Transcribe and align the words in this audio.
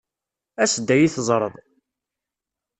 As-d 0.63 0.87
ad 0.89 0.97
iyi-teẓṛeḍ. 1.01 1.53